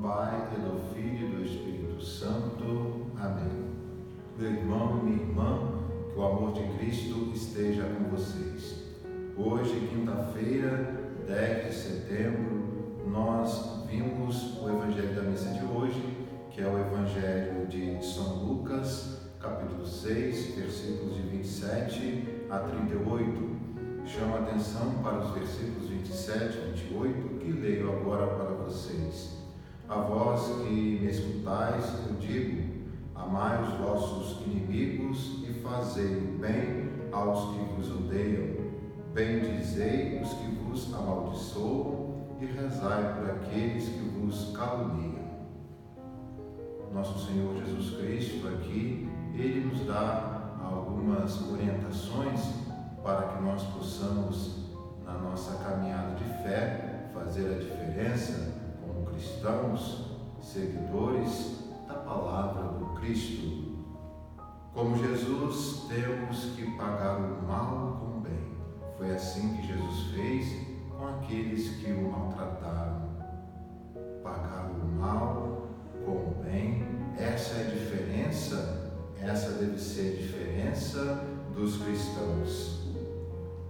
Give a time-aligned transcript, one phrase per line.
[0.00, 3.06] Pai, e do Filho e do Espírito Santo.
[3.18, 3.50] Amém.
[4.38, 5.72] Meu irmão e minha irmã,
[6.12, 8.84] que o amor de Cristo esteja com vocês.
[9.36, 16.00] Hoje, quinta-feira, 10 de setembro, nós vimos o Evangelho da missa de hoje,
[16.50, 23.50] que é o Evangelho de São Lucas, capítulo 6, versículos de 27 a 38.
[24.06, 29.39] Chamo a atenção para os versículos 27 e 28 que leio agora para vocês.
[29.90, 32.62] A vós que me escutais, eu digo:
[33.12, 38.70] amai os vossos inimigos e fazei o bem aos que vos odeiam.
[39.12, 45.28] Bendizei os que vos amaldiçoam e rezai por aqueles que vos caluniam.
[46.94, 52.40] Nosso Senhor Jesus Cristo aqui, ele nos dá algumas orientações
[53.02, 54.68] para que nós possamos,
[55.04, 58.59] na nossa caminhada de fé, fazer a diferença
[59.20, 60.06] cristãos,
[60.40, 63.76] seguidores da palavra do Cristo.
[64.72, 68.56] Como Jesus, temos que pagar o mal com o bem.
[68.96, 73.10] Foi assim que Jesus fez com aqueles que o maltrataram.
[74.22, 75.68] Pagar o mal
[76.04, 76.82] com o bem,
[77.18, 78.90] essa é a diferença,
[79.20, 81.24] essa deve ser a diferença
[81.54, 82.88] dos cristãos.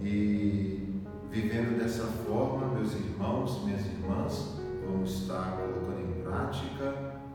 [0.00, 6.94] E vivendo dessa forma, meus irmãos, minhas irmãs, vamos estar colocando em prática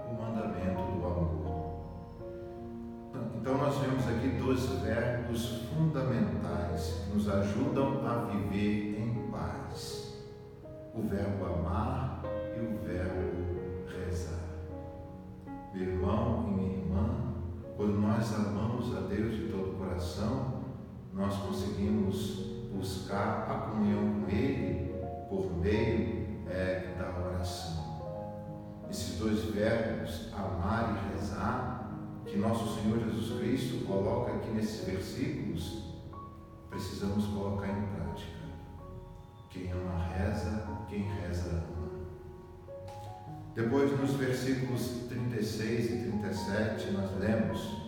[0.10, 1.40] o mandamento do amor.
[3.36, 10.26] Então, nós vemos aqui dois verbos fundamentais que nos ajudam a viver em paz:
[10.94, 12.22] o verbo amar
[12.56, 14.40] e o verbo rezar.
[15.74, 17.34] Meu irmão e minha irmã,
[17.78, 20.64] quando nós amamos a Deus de todo o coração,
[21.14, 24.49] nós conseguimos buscar a comunhão com Ele
[30.34, 35.84] amar e rezar, que nosso Senhor Jesus Cristo coloca aqui nesses versículos,
[36.70, 38.40] precisamos colocar em prática.
[39.50, 41.90] Quem ama reza, quem reza ama.
[43.56, 47.82] Depois, nos versículos 36 e 37, nós lemos: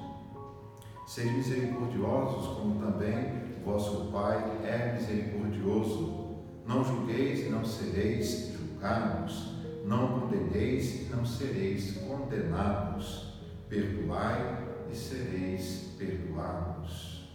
[1.05, 6.21] Sejam misericordiosos, como também vosso Pai é misericordioso.
[6.65, 9.60] Não julgueis e não sereis julgados.
[9.85, 13.41] Não condeneis e não sereis condenados.
[13.69, 17.29] Perdoai e sereis perdoados.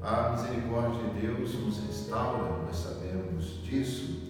[0.00, 4.28] A misericórdia de Deus nos restaura, nós sabemos disso.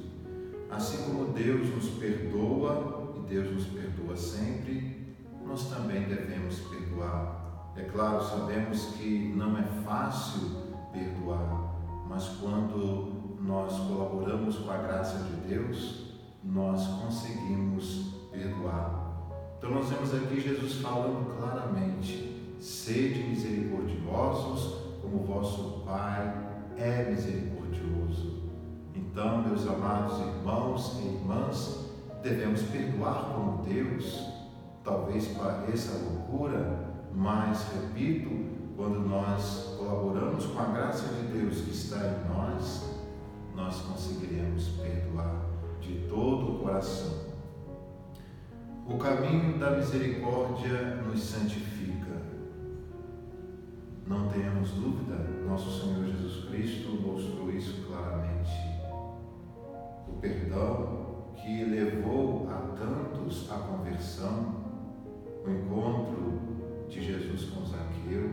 [0.71, 7.49] Assim como Deus nos perdoa, e Deus nos perdoa sempre, nós também devemos perdoar
[7.79, 10.51] é claro, sabemos que não é fácil
[10.93, 11.77] perdoar,
[12.09, 16.08] mas quando nós colaboramos com a graça de Deus,
[16.45, 19.09] nós conseguimos perdoar.
[19.59, 28.39] Então nós vemos aqui Jesus falando claramente: sede misericordiosos, como vosso Pai é misericordioso.
[28.95, 31.91] Então, meus amados irmãos e irmãs,
[32.23, 34.25] devemos perdoar como Deus.
[34.85, 38.31] Talvez pareça loucura, mas, repito,
[38.77, 41.18] quando nós colaboramos com a graça de
[46.69, 47.29] coração.
[48.87, 52.23] O caminho da misericórdia nos santifica.
[54.07, 55.15] Não tenhamos dúvida,
[55.47, 58.51] nosso Senhor Jesus Cristo mostrou isso claramente.
[60.09, 64.57] O perdão que levou a tantos à conversão,
[65.47, 68.31] o encontro de Jesus com Zaqueu,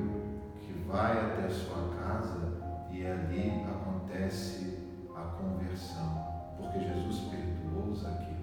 [0.60, 2.58] que vai até sua casa
[2.92, 4.78] e ali acontece
[5.14, 8.36] a conversão, porque Jesus perdoou Zaqueu.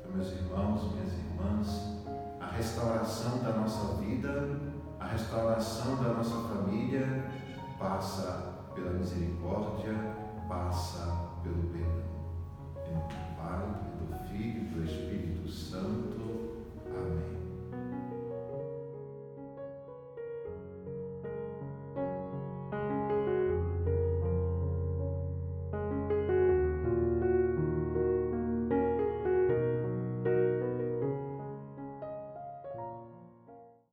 [0.00, 2.02] Então, meus irmãos, minhas irmãs,
[2.40, 4.60] a restauração da nossa vida,
[5.00, 7.30] a restauração da nossa família
[7.78, 9.94] passa pela misericórdia,
[10.48, 12.02] passa pelo perdão.
[12.86, 13.66] Em nome do Pai,
[14.00, 16.51] do Filho e do Espírito Santo.